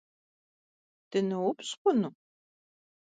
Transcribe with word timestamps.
Dınoupş' 1.11 1.73
xhunu? 1.79 2.09